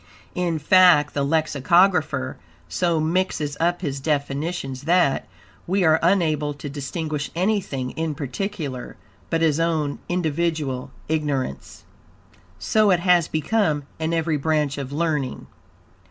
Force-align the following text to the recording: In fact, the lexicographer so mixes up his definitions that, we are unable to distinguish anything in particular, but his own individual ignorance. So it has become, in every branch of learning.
In 0.33 0.57
fact, 0.57 1.13
the 1.13 1.23
lexicographer 1.23 2.35
so 2.67 2.99
mixes 2.99 3.55
up 3.59 3.81
his 3.83 3.99
definitions 3.99 4.85
that, 4.85 5.27
we 5.67 5.83
are 5.83 5.99
unable 6.01 6.55
to 6.55 6.67
distinguish 6.67 7.29
anything 7.35 7.91
in 7.91 8.15
particular, 8.15 8.95
but 9.29 9.41
his 9.41 9.59
own 9.59 9.99
individual 10.09 10.89
ignorance. 11.07 11.83
So 12.57 12.89
it 12.89 13.01
has 13.01 13.27
become, 13.27 13.83
in 13.99 14.11
every 14.11 14.37
branch 14.37 14.79
of 14.79 14.91
learning. 14.91 15.45